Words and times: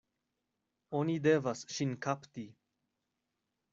Oni 1.01 1.17
devas 1.27 1.61
ŝin 1.75 1.93
kapti! 2.07 2.47